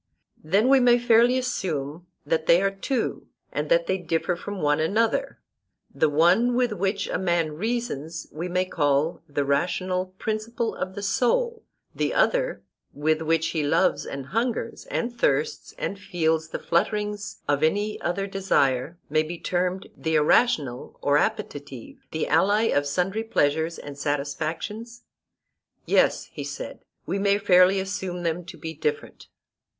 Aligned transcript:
Then 0.43 0.67
we 0.67 0.79
may 0.79 0.97
fairly 0.97 1.37
assume 1.37 2.07
that 2.25 2.47
they 2.47 2.59
are 2.63 2.71
two, 2.71 3.27
and 3.51 3.69
that 3.69 3.85
they 3.85 3.99
differ 3.99 4.35
from 4.35 4.59
one 4.59 4.79
another; 4.79 5.37
the 5.93 6.09
one 6.09 6.55
with 6.55 6.71
which 6.73 7.07
a 7.07 7.19
man 7.19 7.51
reasons, 7.51 8.25
we 8.31 8.47
may 8.49 8.65
call 8.65 9.21
the 9.29 9.45
rational 9.45 10.07
principle 10.17 10.73
of 10.73 10.95
the 10.95 11.03
soul, 11.03 11.61
the 11.93 12.15
other, 12.15 12.63
with 12.91 13.21
which 13.21 13.49
he 13.49 13.61
loves 13.61 14.03
and 14.03 14.25
hungers 14.25 14.87
and 14.87 15.13
thirsts 15.15 15.75
and 15.77 15.99
feels 15.99 16.47
the 16.47 16.57
flutterings 16.57 17.41
of 17.47 17.61
any 17.61 18.01
other 18.01 18.25
desire, 18.25 18.97
may 19.07 19.21
be 19.21 19.37
termed 19.37 19.87
the 19.95 20.15
irrational 20.15 20.97
or 21.03 21.19
appetitive, 21.19 21.97
the 22.09 22.27
ally 22.27 22.63
of 22.63 22.87
sundry 22.87 23.23
pleasures 23.23 23.77
and 23.77 23.99
satisfactions? 23.99 25.03
Yes, 25.85 26.23
he 26.33 26.43
said, 26.43 26.79
we 27.05 27.19
may 27.19 27.37
fairly 27.37 27.79
assume 27.79 28.23
them 28.23 28.43
to 28.45 28.57
be 28.57 28.73
different. 28.73 29.27